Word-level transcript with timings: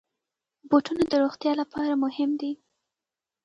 بوټونه 0.69 1.03
د 1.11 1.13
روغتیا 1.23 1.51
لپاره 1.61 1.93
مهم 2.03 2.31
دي. 2.41 2.51